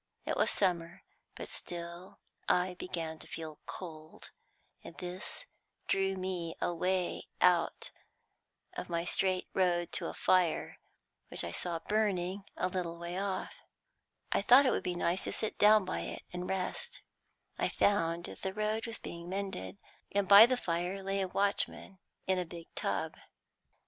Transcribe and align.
It 0.25 0.35
was 0.35 0.49
summer, 0.49 1.03
but 1.35 1.47
still 1.47 2.17
I 2.49 2.73
began 2.79 3.19
to 3.19 3.27
feel 3.27 3.59
cold, 3.67 4.31
and 4.83 4.97
this 4.97 5.45
drew 5.87 6.15
me 6.17 6.55
away 6.59 7.27
out 7.39 7.91
of 8.73 8.89
my 8.89 9.05
straight 9.05 9.47
road 9.53 9.91
to 9.91 10.07
a 10.07 10.15
fire 10.15 10.79
which 11.27 11.43
I 11.43 11.51
saw 11.51 11.77
burning 11.87 12.45
a 12.57 12.67
little 12.67 12.97
way 12.97 13.19
off. 13.19 13.53
I 14.31 14.41
thought 14.41 14.65
it 14.65 14.71
would 14.71 14.81
be 14.81 14.95
nice 14.95 15.25
to 15.25 15.31
sit 15.33 15.59
down 15.59 15.85
by 15.85 15.99
it 15.99 16.23
and 16.33 16.49
rest. 16.49 17.03
I 17.59 17.69
found 17.69 18.23
that 18.23 18.41
the 18.41 18.55
road 18.55 18.87
was 18.87 18.97
being 18.97 19.29
mended, 19.29 19.77
and 20.11 20.27
by 20.27 20.47
the 20.47 20.57
fire 20.57 21.03
lay 21.03 21.21
a 21.21 21.27
watchman 21.27 21.99
in 22.25 22.39
a 22.39 22.45
big 22.47 22.73
tub. 22.73 23.17